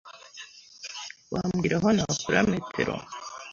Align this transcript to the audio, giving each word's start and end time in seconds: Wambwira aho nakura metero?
Wambwira 1.31 1.75
aho 1.79 1.89
nakura 1.95 2.39
metero? 2.51 2.93